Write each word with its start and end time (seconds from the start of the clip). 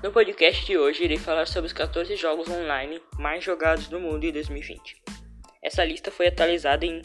No 0.00 0.12
podcast 0.12 0.64
de 0.64 0.78
hoje 0.78 1.02
irei 1.02 1.18
falar 1.18 1.44
sobre 1.46 1.66
os 1.66 1.72
14 1.72 2.14
jogos 2.14 2.48
online 2.48 3.02
mais 3.18 3.42
jogados 3.42 3.88
no 3.88 3.98
mundo 3.98 4.22
em 4.24 4.30
2020. 4.30 5.02
Essa 5.60 5.84
lista 5.84 6.12
foi 6.12 6.28
atualizada 6.28 6.86
em 6.86 7.02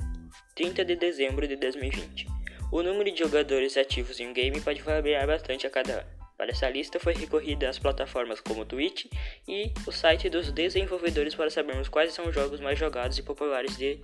30 0.55 0.85
de 0.85 0.95
dezembro 0.95 1.47
de 1.47 1.55
2020. 1.55 2.27
O 2.71 2.83
número 2.83 3.11
de 3.11 3.17
jogadores 3.17 3.77
ativos 3.77 4.19
em 4.19 4.27
um 4.27 4.33
game 4.33 4.61
pode 4.61 4.83
variar 4.83 5.25
bastante 5.25 5.65
a 5.65 5.71
cada 5.71 6.01
ano. 6.01 6.09
Para 6.37 6.51
essa 6.51 6.69
lista 6.69 6.99
foi 6.99 7.15
recorrida 7.15 7.67
às 7.67 7.79
plataformas 7.79 8.39
como 8.39 8.63
Twitch 8.63 9.05
e 9.47 9.73
o 9.87 9.91
site 9.91 10.29
dos 10.29 10.51
desenvolvedores 10.51 11.33
para 11.33 11.49
sabermos 11.49 11.89
quais 11.89 12.13
são 12.13 12.27
os 12.27 12.35
jogos 12.35 12.59
mais 12.59 12.77
jogados 12.77 13.17
e 13.17 13.23
populares 13.23 13.75
de, 13.75 13.99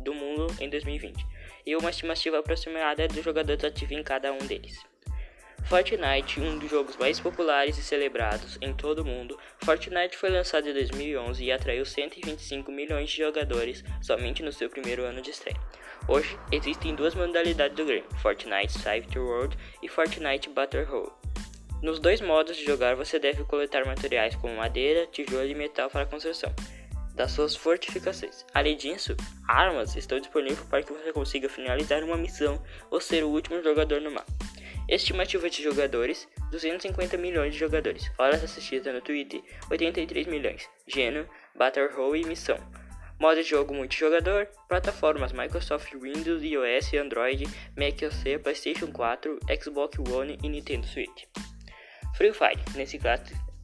do 0.00 0.12
mundo 0.12 0.54
em 0.60 0.68
2020 0.68 1.26
e 1.64 1.74
uma 1.76 1.88
estimativa 1.88 2.40
aproximada 2.40 3.08
dos 3.08 3.24
jogadores 3.24 3.64
ativos 3.64 3.96
em 3.96 4.02
cada 4.02 4.30
um 4.30 4.38
deles. 4.38 4.84
Fortnite, 5.66 6.40
um 6.40 6.58
dos 6.58 6.70
jogos 6.70 6.96
mais 6.96 7.18
populares 7.18 7.78
e 7.78 7.82
celebrados 7.82 8.58
em 8.60 8.74
todo 8.74 8.98
o 8.98 9.04
mundo, 9.04 9.38
Fortnite 9.64 10.16
foi 10.16 10.28
lançado 10.28 10.68
em 10.68 10.74
2011 10.74 11.42
e 11.42 11.50
atraiu 11.50 11.86
125 11.86 12.70
milhões 12.70 13.10
de 13.10 13.16
jogadores 13.16 13.82
somente 14.02 14.42
no 14.42 14.52
seu 14.52 14.68
primeiro 14.68 15.04
ano 15.04 15.22
de 15.22 15.30
estreia. 15.30 15.58
Hoje, 16.06 16.38
existem 16.52 16.94
duas 16.94 17.14
modalidades 17.14 17.76
do 17.76 17.86
game, 17.86 18.04
Fortnite 18.20 18.72
Safety 18.72 19.18
World 19.18 19.56
e 19.82 19.88
Fortnite 19.88 20.50
Battle 20.50 20.84
Royale. 20.84 21.12
Nos 21.82 21.98
dois 21.98 22.20
modos 22.20 22.56
de 22.56 22.64
jogar 22.64 22.94
você 22.94 23.18
deve 23.18 23.42
coletar 23.44 23.86
materiais 23.86 24.36
como 24.36 24.56
madeira, 24.56 25.06
tijolo 25.06 25.46
e 25.46 25.54
metal 25.54 25.88
para 25.88 26.02
a 26.02 26.06
construção 26.06 26.54
das 27.14 27.30
suas 27.30 27.56
fortificações. 27.56 28.44
Além 28.52 28.76
disso, 28.76 29.16
armas 29.46 29.96
estão 29.96 30.18
disponíveis 30.18 30.66
para 30.68 30.82
que 30.82 30.92
você 30.92 31.12
consiga 31.12 31.48
finalizar 31.48 32.02
uma 32.02 32.16
missão 32.16 32.62
ou 32.90 33.00
ser 33.00 33.24
o 33.24 33.30
último 33.30 33.62
jogador 33.62 34.00
no 34.00 34.10
mapa. 34.10 34.32
Estimativa 34.88 35.48
de 35.48 35.62
jogadores: 35.62 36.28
250 36.50 37.16
milhões 37.16 37.54
de 37.54 37.58
jogadores. 37.58 38.10
Horas 38.18 38.44
assistidas 38.44 38.92
no 38.92 39.00
Twitter: 39.00 39.42
83 39.70 40.26
milhões. 40.26 40.68
Gênero: 40.86 41.28
Battle 41.54 41.88
Royale 41.94 42.22
e 42.22 42.26
missão. 42.26 42.58
Modo 43.18 43.36
de 43.36 43.48
jogo 43.48 43.72
multijogador, 43.72 44.46
plataformas 44.68 45.32
Microsoft 45.32 45.92
Windows, 45.94 46.42
iOS, 46.42 46.92
Android, 46.94 47.44
Mac 47.76 48.02
OS, 48.02 48.42
PlayStation 48.42 48.88
4, 48.92 49.38
Xbox 49.62 49.98
One 50.10 50.36
e 50.42 50.48
Nintendo 50.48 50.86
Switch. 50.86 51.24
Free 52.16 52.32
Fire, 52.32 52.60
nesse 52.74 52.98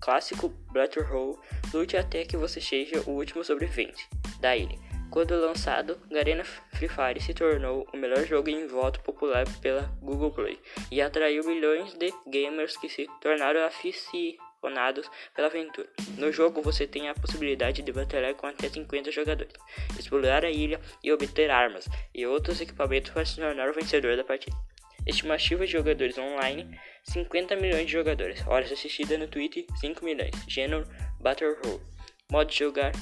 clássico 0.00 0.48
Battle 0.72 1.04
Royale, 1.04 1.38
lute 1.74 1.96
até 1.96 2.24
que 2.24 2.36
você 2.36 2.60
seja 2.60 3.02
o 3.06 3.10
último 3.10 3.44
sobrevivente 3.44 4.08
da 4.40 4.56
ilha. 4.56 4.89
Quando 5.10 5.34
lançado, 5.34 6.00
Garena 6.08 6.44
Free 6.44 6.88
Fire 6.88 7.20
se 7.20 7.34
tornou 7.34 7.84
o 7.92 7.96
melhor 7.96 8.24
jogo 8.24 8.48
em 8.48 8.68
voto 8.68 9.00
popular 9.00 9.44
pela 9.60 9.82
Google 10.00 10.30
Play 10.30 10.60
e 10.88 11.02
atraiu 11.02 11.42
milhões 11.44 11.94
de 11.94 12.14
gamers 12.28 12.76
que 12.76 12.88
se 12.88 13.08
tornaram 13.20 13.64
aficionados 13.64 15.10
pela 15.34 15.48
aventura. 15.48 15.88
No 16.16 16.30
jogo, 16.30 16.62
você 16.62 16.86
tem 16.86 17.08
a 17.08 17.14
possibilidade 17.14 17.82
de 17.82 17.92
batalhar 17.92 18.34
com 18.34 18.46
até 18.46 18.68
50 18.68 19.10
jogadores, 19.10 19.52
explorar 19.98 20.44
a 20.44 20.50
ilha 20.50 20.80
e 21.02 21.10
obter 21.10 21.50
armas 21.50 21.88
e 22.14 22.24
outros 22.24 22.60
equipamentos 22.60 23.10
para 23.10 23.24
se 23.24 23.34
tornar 23.34 23.68
o 23.68 23.74
vencedor 23.74 24.16
da 24.16 24.22
partida. 24.22 24.56
Estimativa 25.04 25.66
de 25.66 25.72
jogadores 25.72 26.16
online: 26.18 26.78
50 27.02 27.56
milhões 27.56 27.86
de 27.86 27.92
jogadores. 27.92 28.46
Horas 28.46 28.70
assistidas 28.70 29.18
no 29.18 29.26
Twitter: 29.26 29.64
5 29.80 30.04
milhões. 30.04 30.36
Gênero: 30.46 30.86
Battle 31.18 31.56
Royale. 31.64 31.82
Modo 32.30 32.48
de 32.48 32.58
jogar: 32.58 32.92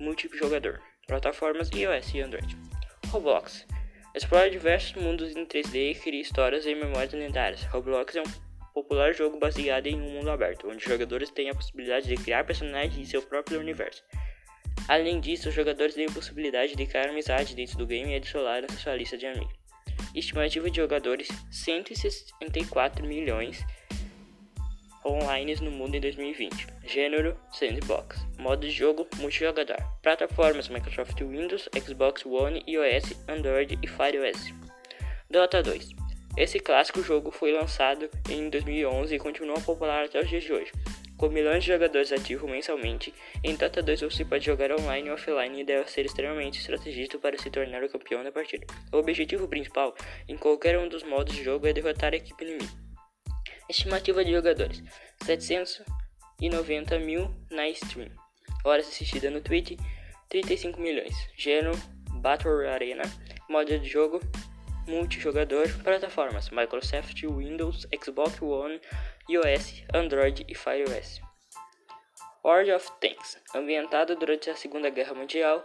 multijogador 0.00 0.87
plataformas 1.08 1.70
iOS 1.70 2.14
e 2.14 2.20
Android. 2.20 2.56
Roblox 3.08 3.66
explora 4.14 4.50
diversos 4.50 4.92
mundos 5.02 5.34
em 5.34 5.46
3D 5.46 5.92
e 5.92 5.94
cria 5.94 6.20
histórias 6.20 6.66
e 6.66 6.74
memórias 6.74 7.14
lendárias. 7.14 7.64
Roblox 7.64 8.14
é 8.14 8.20
um 8.20 8.48
popular 8.74 9.14
jogo 9.14 9.38
baseado 9.38 9.86
em 9.86 10.00
um 10.00 10.10
mundo 10.10 10.30
aberto, 10.30 10.68
onde 10.68 10.76
os 10.76 10.84
jogadores 10.84 11.30
têm 11.30 11.48
a 11.48 11.54
possibilidade 11.54 12.06
de 12.06 12.14
criar 12.14 12.44
personagens 12.44 12.96
em 12.96 13.04
seu 13.04 13.22
próprio 13.22 13.58
universo. 13.58 14.04
Além 14.86 15.18
disso, 15.18 15.48
os 15.48 15.54
jogadores 15.54 15.94
têm 15.94 16.06
a 16.06 16.12
possibilidade 16.12 16.76
de 16.76 16.86
criar 16.86 17.08
amizade 17.08 17.54
dentro 17.54 17.78
do 17.78 17.86
game 17.86 18.12
e 18.12 18.16
adicionar 18.16 18.64
a 18.64 18.72
sua 18.74 18.94
lista 18.94 19.16
de 19.16 19.26
amigos. 19.26 19.54
Estimativa 20.14 20.70
de 20.70 20.76
jogadores: 20.76 21.28
164 21.50 23.06
milhões 23.06 23.64
online 25.04 25.54
no 25.56 25.70
mundo 25.70 25.94
em 25.94 26.00
2020. 26.00 26.66
Gênero: 26.84 27.36
Sandbox. 27.52 28.26
Modo 28.38 28.66
de 28.66 28.70
jogo: 28.70 29.06
multijogador. 29.18 29.78
Plataformas: 30.02 30.68
Microsoft 30.68 31.20
Windows, 31.20 31.68
Xbox 31.84 32.24
One, 32.26 32.62
iOS, 32.66 33.14
Android 33.28 33.78
e 33.82 33.86
Fire 33.86 34.18
OS. 34.18 34.52
Dota 35.30 35.62
2. 35.62 35.90
Esse 36.36 36.60
clássico 36.60 37.02
jogo 37.02 37.30
foi 37.30 37.52
lançado 37.52 38.08
em 38.30 38.48
2011 38.48 39.14
e 39.14 39.18
continua 39.18 39.60
popular 39.60 40.04
até 40.04 40.20
os 40.20 40.28
dias 40.28 40.44
de 40.44 40.52
hoje. 40.52 40.72
Com 41.18 41.28
milhões 41.28 41.64
de 41.64 41.72
jogadores 41.72 42.12
ativos 42.12 42.48
mensalmente, 42.48 43.12
em 43.42 43.56
Dota 43.56 43.82
2 43.82 44.02
você 44.02 44.24
pode 44.24 44.46
jogar 44.46 44.70
online 44.70 45.08
e 45.08 45.10
offline 45.10 45.60
e 45.60 45.64
deve 45.64 45.90
ser 45.90 46.06
extremamente 46.06 46.60
estrategista 46.60 47.18
para 47.18 47.36
se 47.36 47.50
tornar 47.50 47.82
o 47.82 47.88
campeão 47.88 48.22
da 48.22 48.30
partida. 48.30 48.64
O 48.92 48.98
objetivo 48.98 49.48
principal 49.48 49.96
em 50.28 50.36
qualquer 50.36 50.78
um 50.78 50.88
dos 50.88 51.02
modos 51.02 51.34
de 51.34 51.42
jogo 51.42 51.66
é 51.66 51.72
derrotar 51.72 52.12
a 52.12 52.16
equipe 52.16 52.44
inimiga. 52.44 52.87
Estimativa 53.68 54.24
de 54.24 54.32
jogadores: 54.32 54.82
790 55.24 56.98
mil 57.00 57.30
na 57.50 57.68
stream. 57.68 58.10
Horas 58.64 58.88
assistidas 58.88 59.30
no 59.30 59.42
Twitch: 59.42 59.78
35 60.30 60.80
milhões. 60.80 61.14
Gênero: 61.36 61.72
Battle 62.22 62.66
Arena. 62.66 63.02
Modo 63.48 63.78
de 63.78 63.86
jogo: 63.86 64.20
multijogador. 64.86 65.68
Plataformas: 65.84 66.48
Microsoft 66.48 67.22
Windows, 67.22 67.86
Xbox 68.02 68.40
One, 68.40 68.80
iOS, 69.28 69.82
Android 69.92 70.46
e 70.48 70.54
Fire 70.54 70.84
OS. 70.84 71.20
World 72.42 72.72
of 72.72 72.90
Tanks. 73.00 73.38
Ambientado 73.54 74.16
durante 74.16 74.48
a 74.48 74.56
Segunda 74.56 74.88
Guerra 74.88 75.12
Mundial 75.12 75.62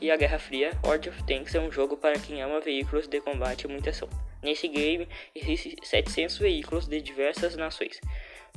e 0.00 0.10
a 0.10 0.16
Guerra 0.16 0.38
Fria, 0.38 0.72
World 0.84 1.10
of 1.10 1.22
Tanks 1.24 1.54
é 1.54 1.60
um 1.60 1.70
jogo 1.70 1.96
para 1.96 2.18
quem 2.18 2.42
ama 2.42 2.60
veículos 2.60 3.06
de 3.06 3.20
combate 3.20 3.64
e 3.64 3.68
muita 3.68 3.90
ação. 3.90 4.08
Nesse 4.44 4.68
game 4.68 5.08
existem 5.34 5.74
700 5.82 6.36
veículos 6.36 6.86
de 6.86 7.00
diversas 7.00 7.56
nações 7.56 7.98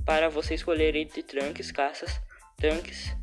para 0.05 0.27
você 0.27 0.53
escolher 0.53 0.97
entre 0.97 1.23
tanques, 1.23 1.71
caças, 1.71 2.19
tanques, 2.57 3.15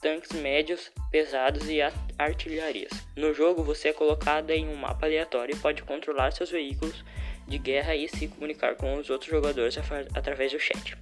tanques 0.00 0.32
médios, 0.32 0.90
pesados 1.10 1.68
e 1.68 1.78
artilharias. 2.18 2.90
No 3.14 3.34
jogo 3.34 3.62
você 3.62 3.88
é 3.88 3.92
colocado 3.92 4.50
em 4.50 4.66
um 4.66 4.76
mapa 4.76 5.04
aleatório 5.04 5.54
e 5.54 5.58
pode 5.58 5.82
controlar 5.82 6.30
seus 6.30 6.50
veículos 6.50 7.04
de 7.46 7.58
guerra 7.58 7.94
e 7.94 8.08
se 8.08 8.28
comunicar 8.28 8.76
com 8.76 8.94
os 8.96 9.10
outros 9.10 9.30
jogadores 9.30 9.76
através 10.14 10.52
do 10.52 10.58
chat. 10.58 10.96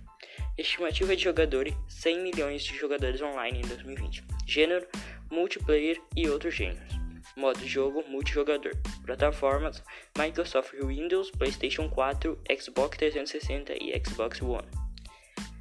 Estimativa 0.59 1.15
de 1.15 1.23
jogadores: 1.23 1.75
100 1.89 2.23
milhões 2.25 2.65
de 2.65 2.77
jogadores 2.77 3.23
online 3.23 3.61
em 3.61 3.69
2020. 3.69 4.25
Gênero: 4.49 4.85
multiplayer 5.31 6.01
e 6.17 6.29
outros 6.29 6.55
gêneros. 6.55 6.93
Modo 7.37 7.61
de 7.61 7.69
jogo 7.69 8.03
multijogador. 8.09 8.73
Plataformas: 9.05 9.83
Microsoft 10.19 10.73
Windows, 10.83 11.31
PlayStation 11.31 11.89
4, 11.89 12.39
Xbox 12.59 12.97
360 12.99 13.75
e 13.75 14.03
Xbox 14.05 14.41
One. 14.41 14.67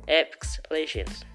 Epics 0.08 0.62
Legends. 0.70 1.26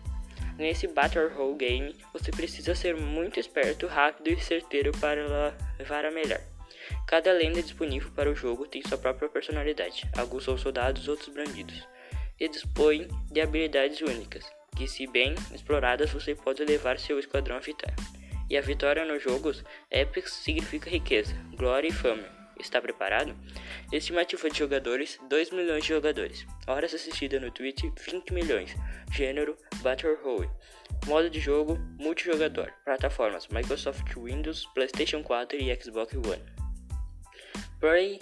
Nesse 0.58 0.88
Battle 0.88 1.28
Royale 1.28 1.56
game, 1.56 1.96
você 2.12 2.32
precisa 2.32 2.74
ser 2.74 2.96
muito 2.96 3.38
esperto, 3.38 3.86
rápido 3.86 4.28
e 4.28 4.40
certeiro 4.40 4.90
para 4.98 5.54
levar 5.78 6.04
a 6.04 6.10
melhor. 6.10 6.40
Cada 7.06 7.32
lenda 7.32 7.62
disponível 7.62 8.10
para 8.10 8.30
o 8.30 8.34
jogo 8.34 8.66
tem 8.66 8.82
sua 8.82 8.98
própria 8.98 9.28
personalidade. 9.28 10.08
Alguns 10.16 10.44
são 10.44 10.58
soldados, 10.58 11.06
outros 11.06 11.28
bandidos. 11.28 11.86
E 12.40 12.48
dispõem 12.48 13.08
de 13.30 13.40
habilidades 13.40 14.00
únicas, 14.00 14.44
que 14.76 14.86
se 14.88 15.06
bem 15.06 15.34
exploradas 15.52 16.10
você 16.12 16.34
pode 16.34 16.64
levar 16.64 16.98
seu 16.98 17.18
esquadrão 17.18 17.56
a 17.56 17.60
vitória. 17.60 17.96
E 18.50 18.56
a 18.56 18.60
vitória 18.60 19.04
nos 19.04 19.22
jogos 19.22 19.64
épicos 19.90 20.32
significa 20.32 20.88
riqueza, 20.88 21.34
glória 21.56 21.88
e 21.88 21.92
fama. 21.92 22.38
Está 22.58 22.80
preparado? 22.80 23.36
Estimativa 23.92 24.50
de 24.50 24.58
jogadores: 24.58 25.18
2 25.28 25.50
milhões 25.50 25.82
de 25.82 25.90
jogadores. 25.90 26.46
Horas 26.66 26.92
assistidas 26.92 27.40
no 27.40 27.50
Twitch: 27.50 27.84
20 27.84 28.32
milhões. 28.32 28.74
Gênero: 29.12 29.56
Battle 29.82 30.16
Royale. 30.22 30.50
Modo 31.06 31.30
de 31.30 31.38
jogo: 31.38 31.78
multijogador. 31.98 32.72
Plataformas: 32.84 33.46
Microsoft 33.48 34.16
Windows, 34.16 34.66
PlayStation 34.74 35.22
4 35.22 35.56
e 35.56 35.74
Xbox 35.76 36.14
One. 36.14 36.42
Play 37.80 38.18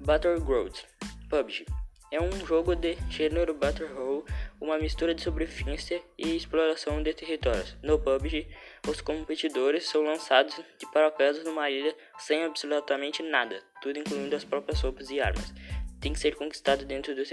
Battlegrounds 0.00 0.86
PUBG 1.28 1.66
é 2.14 2.20
um 2.20 2.46
jogo 2.46 2.76
de 2.76 2.96
gênero 3.10 3.52
Battle 3.54 3.88
Royale, 3.88 4.24
uma 4.60 4.78
mistura 4.78 5.12
de 5.12 5.20
sobrevivência 5.20 6.00
e 6.16 6.36
exploração 6.36 7.02
de 7.02 7.12
territórios. 7.12 7.76
No 7.82 7.98
PUBG, 7.98 8.46
os 8.86 9.00
competidores 9.00 9.88
são 9.88 10.04
lançados 10.04 10.54
de 10.78 10.86
paraquedas 10.92 11.42
numa 11.42 11.68
ilha 11.68 11.92
sem 12.18 12.44
absolutamente 12.44 13.20
nada, 13.20 13.60
tudo 13.82 13.98
incluindo 13.98 14.36
as 14.36 14.44
próprias 14.44 14.80
roupas 14.80 15.10
e 15.10 15.20
armas. 15.20 15.52
Tem 16.00 16.12
que 16.12 16.20
ser 16.20 16.36
conquistado 16.36 16.84
dentro 16.84 17.16
do 17.16 17.24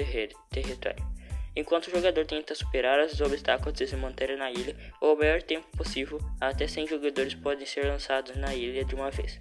território. 0.50 1.06
Enquanto 1.56 1.88
o 1.88 1.92
jogador 1.92 2.26
tenta 2.26 2.56
superar 2.56 3.06
os 3.06 3.22
obstáculos 3.22 3.80
e 3.82 3.86
se 3.86 3.96
manter 3.96 4.36
na 4.36 4.50
ilha 4.50 4.76
o 5.00 5.16
maior 5.16 5.44
tempo 5.44 5.68
possível, 5.78 6.18
até 6.40 6.66
100 6.66 6.88
jogadores 6.88 7.36
podem 7.36 7.68
ser 7.68 7.86
lançados 7.86 8.36
na 8.36 8.56
ilha 8.56 8.84
de 8.84 8.96
uma 8.96 9.12
vez. 9.12 9.40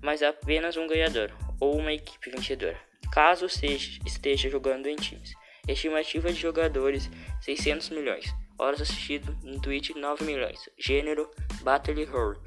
Mas 0.00 0.22
apenas 0.22 0.78
um 0.78 0.86
ganhador, 0.86 1.30
ou 1.60 1.76
uma 1.76 1.92
equipe 1.92 2.30
vencedora 2.30 2.89
caso 3.10 3.46
esteja 3.46 4.48
jogando 4.48 4.86
em 4.86 4.96
times. 4.96 5.34
Estimativa 5.66 6.32
de 6.32 6.40
jogadores 6.40 7.10
600 7.42 7.90
milhões. 7.90 8.34
Horas 8.58 8.80
assistidas 8.80 9.34
no 9.42 9.60
Twitch 9.60 9.90
9 9.90 10.24
milhões. 10.24 10.68
Gênero 10.78 11.30
Battle 11.62 12.02
Horror. 12.04 12.40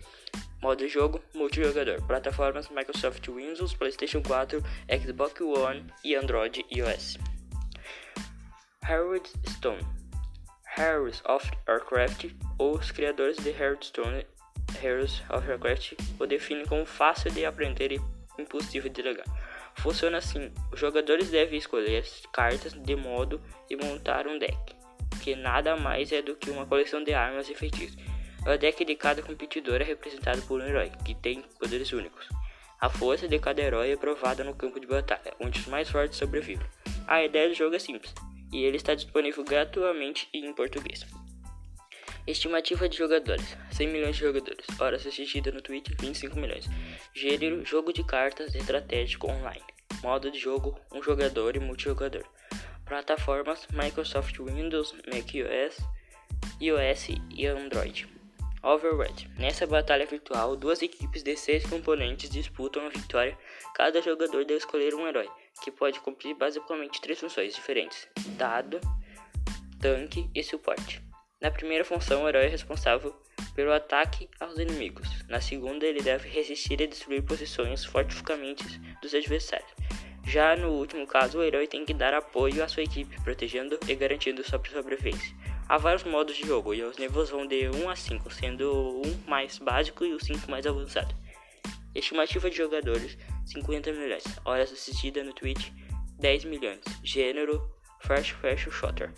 Modo 0.61 0.87
jogo 0.87 1.21
multijogador. 1.33 2.01
Plataformas 2.07 2.69
Microsoft 2.69 3.27
Windows, 3.27 3.73
PlayStation 3.73 4.21
4, 4.21 4.63
Xbox 5.01 5.41
One 5.41 5.85
e 6.03 6.15
Android 6.15 6.65
iOS. 6.71 7.17
Harold 8.83 9.29
Stone. 9.47 9.81
Heroes 10.75 11.21
of 11.25 11.49
Warcraft, 11.67 12.31
ou 12.57 12.77
os 12.77 12.91
criadores 12.91 13.37
de 13.37 13.51
Hearthstone 13.51 14.25
Heroes 14.81 15.21
of 15.29 15.47
Warcraft, 15.47 15.93
o 16.19 16.25
definem 16.25 16.65
como 16.65 16.85
fácil 16.85 17.29
de 17.31 17.45
aprender 17.45 17.91
e 17.91 18.01
impossível 18.39 18.89
de 18.89 19.03
jogar. 19.03 19.25
Funciona 19.75 20.17
assim: 20.17 20.51
os 20.71 20.79
jogadores 20.79 21.29
devem 21.29 21.57
escolher 21.57 21.99
as 21.99 22.23
cartas 22.31 22.73
de 22.73 22.95
modo 22.95 23.41
e 23.69 23.75
montar 23.75 24.27
um 24.27 24.37
deck, 24.37 24.75
que 25.21 25.35
nada 25.35 25.75
mais 25.75 26.11
é 26.11 26.21
do 26.21 26.35
que 26.35 26.49
uma 26.49 26.65
coleção 26.65 27.03
de 27.03 27.13
armas 27.13 27.49
e 27.49 27.55
feitiços. 27.55 27.97
O 28.45 28.57
deck 28.57 28.83
de 28.83 28.95
cada 28.95 29.21
competidor 29.21 29.81
é 29.81 29.85
representado 29.85 30.41
por 30.43 30.59
um 30.61 30.65
herói, 30.65 30.91
que 31.05 31.15
tem 31.15 31.41
poderes 31.59 31.91
únicos. 31.93 32.27
A 32.79 32.89
força 32.89 33.27
de 33.27 33.39
cada 33.39 33.61
herói 33.61 33.91
é 33.91 33.95
provada 33.95 34.43
no 34.43 34.53
campo 34.53 34.79
de 34.79 34.85
batalha, 34.85 35.33
onde 35.39 35.59
os 35.59 35.67
mais 35.67 35.89
fortes 35.89 36.17
sobrevivem. 36.17 36.67
A 37.07 37.23
ideia 37.23 37.47
do 37.47 37.55
jogo 37.55 37.75
é 37.75 37.79
simples, 37.79 38.13
e 38.51 38.65
ele 38.65 38.77
está 38.77 38.93
disponível 38.93 39.43
gratuitamente 39.43 40.27
em 40.33 40.53
português. 40.53 41.05
Estimativa 42.25 42.87
de 42.87 42.97
jogadores: 42.97 43.57
100 43.71 43.87
milhões 43.89 44.15
de 44.15 44.21
jogadores. 44.21 44.65
Horas 44.79 45.05
assistidas 45.05 45.53
no 45.53 45.61
Twitch: 45.61 45.89
25 45.99 46.39
milhões. 46.39 46.69
Gênero: 47.13 47.65
jogo 47.65 47.91
de 47.91 48.01
cartas 48.01 48.55
estratégico 48.55 49.29
online. 49.29 49.63
Modo 50.01 50.31
de 50.31 50.39
jogo: 50.39 50.79
um 50.93 51.03
jogador 51.03 51.57
e 51.57 51.59
multijogador. 51.59 52.23
Plataformas: 52.85 53.67
Microsoft 53.73 54.39
Windows, 54.39 54.95
macOS, 55.05 55.77
iOS 56.61 57.09
e 57.35 57.45
Android. 57.45 58.07
Overwatch. 58.63 59.29
Nessa 59.37 59.67
batalha 59.67 60.05
virtual, 60.05 60.55
duas 60.55 60.81
equipes 60.81 61.23
de 61.23 61.35
seis 61.35 61.65
componentes 61.65 62.29
disputam 62.29 62.85
a 62.85 62.89
vitória. 62.89 63.37
Cada 63.75 64.01
jogador 64.01 64.45
deve 64.45 64.59
escolher 64.59 64.95
um 64.95 65.05
herói, 65.05 65.27
que 65.61 65.69
pode 65.69 65.99
cumprir 65.99 66.33
basicamente 66.35 67.01
três 67.01 67.19
funções 67.19 67.53
diferentes: 67.53 68.07
dado, 68.37 68.79
tanque 69.81 70.29
e 70.33 70.41
suporte. 70.41 71.03
Na 71.43 71.51
primeira 71.51 71.83
função, 71.83 72.23
o 72.23 72.29
herói 72.29 72.45
é 72.45 72.47
responsável 72.47 73.13
pelo 73.53 73.73
ataque 73.73 74.29
aos 74.39 74.57
inimigos. 74.57 75.09
Na 75.27 75.41
segunda, 75.41 75.85
ele 75.85 76.01
deve 76.01 76.29
resistir 76.29 76.79
e 76.79 76.87
destruir 76.87 77.21
posições 77.21 77.83
fortificamente 77.83 78.63
dos 79.01 79.13
adversários. 79.13 79.69
Já 80.25 80.55
no 80.55 80.69
último 80.69 81.05
caso, 81.05 81.39
o 81.39 81.43
herói 81.43 81.67
tem 81.67 81.83
que 81.83 81.93
dar 81.93 82.13
apoio 82.13 82.63
à 82.63 82.69
sua 82.69 82.83
equipe, 82.83 83.21
protegendo 83.23 83.77
e 83.89 83.93
garantindo 83.93 84.41
sua 84.41 84.61
sobrevivência. 84.71 85.35
Há 85.67 85.77
vários 85.77 86.05
modos 86.05 86.37
de 86.37 86.47
jogo 86.47 86.73
e 86.73 86.81
os 86.81 86.97
níveis 86.97 87.29
vão 87.29 87.45
de 87.45 87.67
1 87.67 87.89
a 87.89 87.95
5, 87.97 88.33
sendo 88.33 88.71
o 88.71 89.01
1 89.05 89.23
mais 89.27 89.57
básico 89.57 90.05
e 90.05 90.13
o 90.13 90.23
5 90.23 90.49
mais 90.49 90.65
avançado. 90.65 91.13
Estimativa 91.93 92.49
de 92.49 92.55
jogadores: 92.55 93.17
50 93.47 93.91
milhões. 93.91 94.23
Horas 94.45 94.71
assistidas 94.71 95.25
no 95.25 95.33
Twitch: 95.33 95.71
10 96.21 96.45
milhões. 96.45 96.79
Gênero: 97.03 97.69
First 97.99 98.31
Fashion 98.31 98.71
Shooter. 98.71 99.11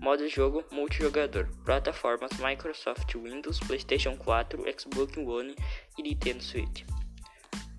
Modo 0.00 0.28
jogo 0.28 0.64
multijogador. 0.70 1.48
Plataformas 1.64 2.30
Microsoft 2.38 3.14
Windows, 3.14 3.58
PlayStation 3.60 4.16
4, 4.16 4.62
Xbox 4.78 5.16
One 5.16 5.54
e 5.98 6.02
Nintendo 6.02 6.42
Switch. 6.42 6.84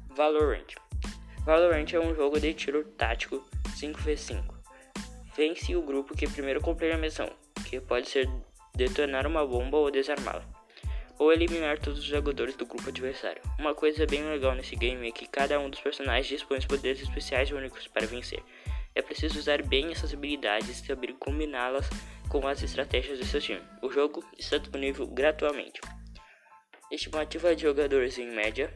Valorant. 0.10 0.76
Valorant 1.46 1.94
é 1.94 2.00
um 2.00 2.16
jogo 2.16 2.40
de 2.40 2.54
tiro 2.54 2.84
tático 2.98 3.46
5v5. 3.80 4.44
Vence 5.36 5.76
o 5.76 5.82
grupo 5.84 6.18
que 6.18 6.28
primeiro 6.28 6.60
cumprir 6.60 6.92
a 6.92 6.98
missão, 6.98 7.30
que 7.64 7.80
pode 7.80 8.10
ser 8.10 8.28
detonar 8.76 9.28
uma 9.28 9.46
bomba 9.46 9.78
ou 9.78 9.92
desarmá-la, 9.92 10.44
ou 11.20 11.32
eliminar 11.32 11.78
todos 11.78 12.00
os 12.00 12.06
jogadores 12.06 12.56
do 12.56 12.66
grupo 12.66 12.90
adversário. 12.90 13.42
Uma 13.60 13.76
coisa 13.76 14.06
bem 14.08 14.24
legal 14.24 14.56
nesse 14.56 14.76
game 14.76 15.08
é 15.08 15.12
que 15.12 15.28
cada 15.28 15.60
um 15.60 15.70
dos 15.70 15.80
personagens 15.80 16.28
dispõe 16.28 16.58
de 16.60 16.68
poderes 16.68 17.02
especiais 17.02 17.52
únicos 17.52 17.88
para 17.88 18.08
vencer. 18.08 18.44
É 18.98 19.02
preciso 19.04 19.38
usar 19.38 19.62
bem 19.62 19.92
essas 19.92 20.12
habilidades 20.12 20.70
e 20.70 20.88
saber 20.88 21.14
combiná-las 21.20 21.88
com 22.30 22.48
as 22.48 22.64
estratégias 22.64 23.20
do 23.20 23.26
seu 23.26 23.40
time. 23.40 23.62
O 23.84 23.92
jogo 23.92 24.26
está 24.40 24.58
disponível 24.58 25.06
gratuitamente. 25.06 25.80
Estimativa 26.92 27.56
de 27.56 27.62
jogadores 27.62 28.18
em 28.18 28.32
média: 28.32 28.76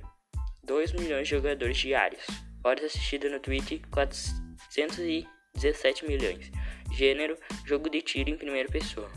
2 0.64 0.94
milhões 0.94 1.28
de 1.28 1.36
jogadores 1.36 1.76
diários. 1.76 2.24
Horas 2.64 2.86
assistidas 2.86 3.32
no 3.32 3.40
Twitch: 3.40 3.82
417 3.90 6.08
milhões. 6.08 6.52
Gênero: 6.92 7.36
jogo 7.66 7.90
de 7.90 8.04
tiro 8.04 8.30
em 8.30 8.38
primeira 8.38 8.70
pessoa. 8.70 9.12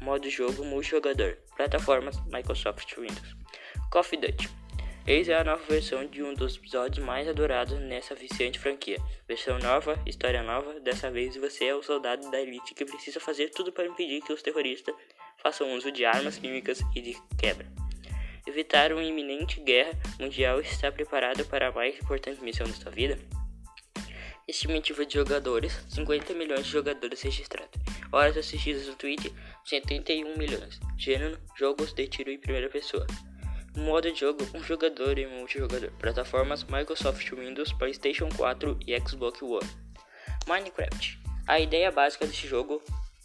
Modo 0.00 0.28
jogo 0.28 0.64
multijogador. 0.64 1.36
Plataformas 1.56 2.18
Microsoft 2.26 2.96
Windows. 2.96 3.36
Coffee 3.92 4.18
Duty. 4.18 4.57
Eis 5.08 5.26
é 5.26 5.34
a 5.34 5.42
nova 5.42 5.64
versão 5.66 6.04
de 6.04 6.22
um 6.22 6.34
dos 6.34 6.56
episódios 6.56 7.02
mais 7.02 7.26
adorados 7.26 7.80
nessa 7.80 8.14
viciante 8.14 8.58
franquia. 8.58 8.98
Versão 9.26 9.58
nova, 9.58 9.98
história 10.04 10.42
nova, 10.42 10.78
dessa 10.80 11.10
vez 11.10 11.34
você 11.34 11.64
é 11.64 11.74
o 11.74 11.82
soldado 11.82 12.30
da 12.30 12.38
elite 12.38 12.74
que 12.74 12.84
precisa 12.84 13.18
fazer 13.18 13.48
tudo 13.48 13.72
para 13.72 13.86
impedir 13.86 14.20
que 14.20 14.34
os 14.34 14.42
terroristas 14.42 14.94
façam 15.38 15.72
uso 15.74 15.90
de 15.90 16.04
armas 16.04 16.36
químicas 16.36 16.82
e 16.94 17.00
de 17.00 17.16
quebra. 17.38 17.66
Evitar 18.46 18.92
uma 18.92 19.02
iminente 19.02 19.58
guerra 19.60 19.98
mundial 20.20 20.60
está 20.60 20.92
preparado 20.92 21.42
para 21.46 21.68
a 21.68 21.72
mais 21.72 21.98
importante 21.98 22.44
missão 22.44 22.66
da 22.66 22.74
sua 22.74 22.92
vida? 22.92 23.18
Estimativa 24.46 25.06
de 25.06 25.14
jogadores: 25.14 25.72
50 25.88 26.34
milhões 26.34 26.66
de 26.66 26.72
jogadores 26.72 27.22
registrados. 27.22 27.80
Horas 28.12 28.36
assistidas 28.36 28.86
no 28.86 28.94
Twitch: 28.94 29.32
71 29.64 30.36
milhões. 30.36 30.78
Gênero: 30.98 31.38
jogos 31.56 31.94
de 31.94 32.06
tiro 32.06 32.30
em 32.30 32.38
primeira 32.38 32.68
pessoa. 32.68 33.06
Modo 33.76 34.10
de 34.10 34.18
jogo: 34.18 34.44
um 34.54 34.62
jogador 34.62 35.18
e 35.18 35.26
multijogador. 35.26 35.90
Plataformas: 35.98 36.64
Microsoft 36.64 37.30
Windows, 37.30 37.72
PlayStation 37.72 38.28
4 38.36 38.78
e 38.86 38.98
Xbox 39.00 39.42
One. 39.42 39.68
Minecraft. 40.46 41.18
A 41.46 41.60
ideia 41.60 41.90
básica 41.90 42.26
deste 42.26 42.46
jogo 42.46 42.82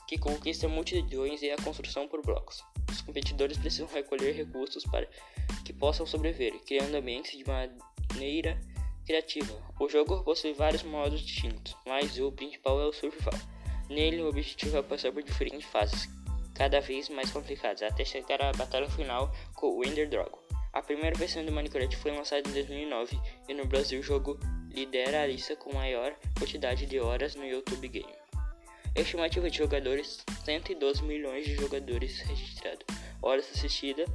que 0.07 0.17
conquista 0.17 0.67
multidões 0.67 1.41
é 1.41 1.53
a 1.53 1.57
construção 1.57 2.07
por 2.07 2.21
blocos. 2.21 2.63
Os 2.91 3.01
competidores 3.01 3.57
precisam 3.57 3.87
recolher 3.87 4.33
recursos 4.33 4.83
para 4.83 5.07
que 5.65 5.73
possam 5.73 6.05
sobreviver, 6.05 6.53
criando 6.65 6.95
ambientes 6.95 7.37
de 7.37 7.45
maneira 7.45 8.59
criativa. 9.05 9.53
O 9.79 9.89
jogo 9.89 10.23
possui 10.23 10.53
vários 10.53 10.83
modos 10.83 11.21
distintos, 11.21 11.75
mas 11.85 12.19
o 12.19 12.31
principal 12.31 12.79
é 12.81 12.85
o 12.85 12.93
survival. 12.93 13.33
Nele, 13.89 14.21
o 14.21 14.27
objetivo 14.27 14.77
é 14.77 14.81
passar 14.81 15.11
por 15.11 15.23
diferentes 15.23 15.65
fases, 15.65 16.07
cada 16.53 16.79
vez 16.79 17.09
mais 17.09 17.31
complicadas, 17.31 17.81
até 17.81 18.05
chegar 18.05 18.41
à 18.41 18.51
batalha 18.53 18.89
final 18.89 19.31
com 19.55 19.77
o 19.77 19.85
Ender 19.85 20.09
Dragon. 20.09 20.39
A 20.73 20.81
primeira 20.81 21.15
versão 21.15 21.45
do 21.45 21.51
Minecraft 21.51 21.95
foi 21.97 22.11
lançada 22.11 22.49
em 22.49 22.53
2009 22.53 23.19
e 23.47 23.53
no 23.53 23.65
Brasil 23.65 23.99
o 23.99 24.03
jogo 24.03 24.39
lidera 24.69 25.21
a 25.21 25.27
lista 25.27 25.55
com 25.55 25.73
maior 25.73 26.15
quantidade 26.37 26.87
de 26.87 26.99
horas 26.99 27.35
no 27.35 27.45
YouTube 27.45 27.87
Game. 27.87 28.13
Estimativa 28.95 29.49
de 29.49 29.57
jogadores: 29.57 30.23
112 30.45 31.03
milhões 31.03 31.45
de 31.45 31.55
jogadores 31.55 32.19
registrados. 32.21 32.85
Horas 33.21 33.49
assistidas: 33.51 34.09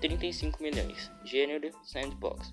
35 0.00 0.62
milhões. 0.62 1.10
Gênero: 1.24 1.70
Sandbox. 1.82 2.52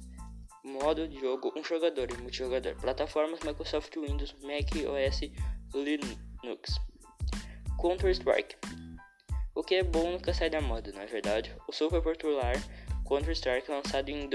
Modo 0.64 1.08
de 1.08 1.20
jogo: 1.20 1.54
um 1.56 1.64
jogador 1.64 2.12
e 2.12 2.18
multijogador. 2.22 2.76
Plataformas: 2.76 3.42
Microsoft 3.42 3.96
Windows, 3.96 4.36
Mac 4.42 4.72
OS, 4.88 5.22
Linux. 5.74 6.80
Counter 7.78 8.12
Strike. 8.12 8.56
O 9.56 9.64
que 9.64 9.76
é 9.76 9.84
bom 9.84 10.12
nunca 10.12 10.34
sai 10.34 10.50
da 10.50 10.60
moda, 10.60 10.92
na 10.92 11.04
é 11.04 11.06
verdade. 11.06 11.56
O 11.68 11.72
super 11.72 12.02
popular 12.02 12.56
Counter-Strike, 13.06 13.70
lançado 13.70 14.10
em, 14.10 14.28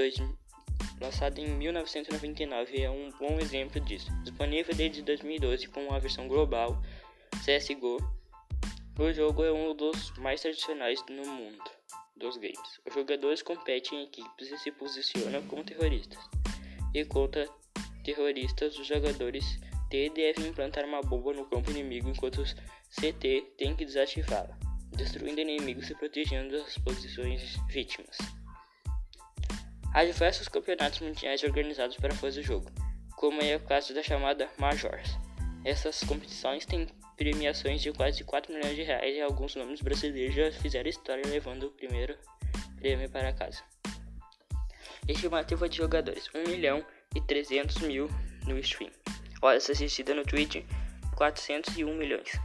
lançado 1.00 1.38
em 1.38 1.48
1999, 1.48 2.80
é 2.80 2.90
um 2.90 3.10
bom 3.18 3.38
exemplo 3.40 3.80
disso. 3.80 4.10
Disponível 4.22 4.74
desde 4.74 5.02
2012 5.02 5.68
com 5.68 5.84
uma 5.84 5.98
versão 5.98 6.28
global 6.28 6.80
CSGO, 7.44 7.98
o 8.98 9.12
jogo 9.12 9.44
é 9.44 9.52
um 9.52 9.74
dos 9.74 10.12
mais 10.18 10.40
tradicionais 10.40 11.04
no 11.08 11.26
mundo 11.26 11.70
dos 12.16 12.36
games. 12.36 12.80
Os 12.86 12.94
jogadores 12.94 13.42
competem 13.42 14.00
em 14.00 14.04
equipes 14.04 14.50
e 14.50 14.58
se 14.58 14.70
posicionam 14.72 15.42
como 15.46 15.64
terroristas. 15.64 16.18
E 16.94 17.04
contra 17.04 17.48
terroristas, 18.04 18.78
os 18.78 18.86
jogadores 18.86 19.44
T 19.88 20.10
devem 20.10 20.48
implantar 20.48 20.84
uma 20.84 21.00
bomba 21.00 21.32
no 21.32 21.44
campo 21.46 21.70
inimigo 21.70 22.08
enquanto 22.08 22.38
os 22.42 22.54
CT 22.90 23.54
têm 23.56 23.74
que 23.74 23.84
desativá-la, 23.84 24.58
destruindo 24.92 25.40
inimigos 25.40 25.90
e 25.90 25.94
protegendo 25.94 26.56
as 26.56 26.78
posições 26.78 27.56
vítimas. 27.68 28.18
Há 29.94 30.04
diversos 30.04 30.48
campeonatos 30.48 31.00
mundiais 31.00 31.42
organizados 31.42 31.96
para 31.96 32.14
fazer 32.14 32.40
o 32.40 32.44
jogo, 32.44 32.70
como 33.16 33.40
é 33.42 33.56
o 33.56 33.60
caso 33.60 33.94
da 33.94 34.02
chamada 34.02 34.48
Majors. 34.58 35.16
Essas 35.64 36.00
competições 36.04 36.64
têm 36.66 36.86
premiações 37.16 37.82
de 37.82 37.92
quase 37.92 38.22
4 38.22 38.52
milhões 38.52 38.76
de 38.76 38.82
reais 38.82 39.16
e 39.16 39.20
alguns 39.20 39.56
nomes 39.56 39.80
brasileiros 39.80 40.34
já 40.34 40.52
fizeram 40.52 40.88
história 40.88 41.22
levando 41.26 41.64
o 41.64 41.70
primeiro 41.70 42.16
prêmio 42.76 43.10
para 43.10 43.32
casa. 43.32 43.62
Estimativa 45.08 45.68
de 45.68 45.78
jogadores: 45.78 46.30
1 46.34 46.50
milhão 46.50 46.84
e 47.14 47.20
300 47.20 47.78
mil 47.78 48.08
no 48.46 48.58
stream. 48.58 48.92
Horas 49.42 49.68
assistidas 49.68 50.14
no 50.14 50.22
Twitch: 50.22 50.64
401 51.16 51.94
milhões. 51.96 52.38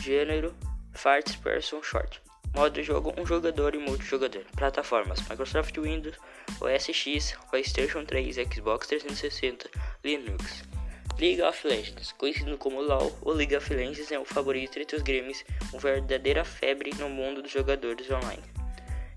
Gênero 0.00 0.56
First 0.96 1.42
Person 1.42 1.82
Short. 1.82 2.22
Modo 2.54 2.82
jogo 2.82 3.12
um 3.18 3.26
jogador 3.26 3.74
e 3.74 3.78
multijogador. 3.78 4.42
Plataformas 4.56 5.20
Microsoft 5.28 5.76
Windows, 5.76 6.16
OS 6.58 6.88
X, 6.90 7.36
PlayStation 7.50 8.04
3, 8.04 8.36
Xbox 8.50 8.86
360, 8.86 9.68
Linux. 10.02 10.62
League 11.18 11.42
of 11.42 11.66
Legends, 11.66 12.12
conhecido 12.12 12.56
como 12.56 12.80
LoL, 12.80 13.14
o 13.22 13.30
League 13.30 13.54
of 13.54 13.72
Legends 13.72 14.10
é 14.10 14.18
o 14.18 14.24
favorito 14.24 14.78
entre 14.78 14.96
os 14.96 15.02
games, 15.02 15.44
uma 15.72 15.80
verdadeira 15.80 16.44
febre 16.44 16.90
no 16.98 17.10
mundo 17.10 17.42
dos 17.42 17.52
jogadores 17.52 18.10
online. 18.10 18.42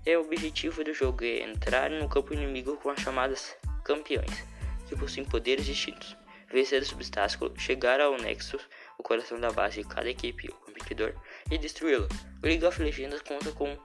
E 0.04 0.16
o 0.16 0.20
objetivo 0.20 0.84
do 0.84 0.92
jogo 0.92 1.24
é 1.24 1.42
entrar 1.42 1.90
no 1.90 2.08
campo 2.08 2.34
inimigo 2.34 2.76
com 2.76 2.90
as 2.90 3.00
chamadas 3.00 3.56
campeões, 3.84 4.44
que 4.88 4.96
possuem 4.96 5.26
poderes 5.26 5.64
distintos, 5.64 6.16
vencer 6.50 6.82
os 6.82 6.92
obstáculos, 6.92 7.60
chegar 7.60 8.00
ao 8.00 8.16
Nexus, 8.18 8.62
o 8.98 9.02
coração 9.02 9.38
da 9.38 9.50
base 9.50 9.82
de 9.82 9.88
cada 9.88 10.08
equipe 10.08 10.50
e 11.50 11.58
destruí-lo. 11.58 12.08
League 12.42 12.64
of 12.64 12.82
Legends 12.82 13.22
conta 13.22 13.52
com 13.52 13.76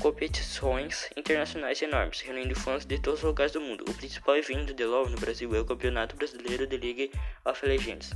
competições 0.00 1.08
internacionais 1.16 1.80
enormes, 1.80 2.20
reunindo 2.20 2.54
fãs 2.54 2.84
de 2.84 3.00
todos 3.00 3.20
os 3.20 3.24
lugares 3.24 3.52
do 3.52 3.60
mundo. 3.60 3.84
O 3.88 3.94
principal 3.94 4.36
evento 4.36 4.74
de 4.74 4.84
LoL 4.84 5.08
no 5.08 5.16
Brasil 5.16 5.54
é 5.54 5.60
o 5.60 5.64
Campeonato 5.64 6.16
Brasileiro 6.16 6.66
de 6.66 6.76
League 6.76 7.10
of 7.44 7.66
Legends. 7.66 8.10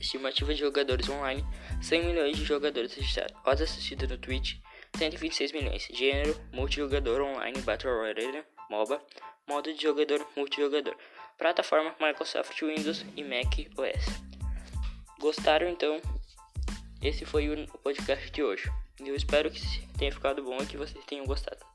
Estimativa 0.00 0.54
de 0.54 0.60
jogadores 0.60 1.08
online: 1.08 1.44
100 1.82 2.04
milhões 2.04 2.36
de 2.36 2.44
jogadores 2.44 2.94
registrados. 2.94 3.34
Horas 3.44 3.62
assistidas 3.62 4.08
no 4.08 4.18
Twitch: 4.18 4.56
126 4.96 5.52
milhões. 5.52 5.88
Gênero: 5.92 6.38
multijogador 6.52 7.20
online, 7.20 7.60
Battle 7.62 7.92
Royale, 7.92 8.44
MOBA. 8.70 9.00
Modo 9.48 9.72
de 9.72 9.82
jogador: 9.82 10.24
multijogador. 10.36 10.94
Plataforma: 11.36 11.94
Microsoft 12.00 12.60
Windows 12.60 13.04
e 13.16 13.24
Mac 13.24 13.58
OS. 13.76 14.28
Gostaram 15.18 15.68
então? 15.68 16.00
Esse 17.00 17.24
foi 17.24 17.48
o 17.48 17.78
podcast 17.78 18.28
de 18.32 18.42
hoje. 18.42 18.68
Eu 18.98 19.14
espero 19.14 19.48
que 19.50 19.60
tenha 19.96 20.10
ficado 20.10 20.42
bom 20.42 20.56
e 20.60 20.66
que 20.66 20.76
vocês 20.76 21.04
tenham 21.04 21.24
gostado. 21.26 21.67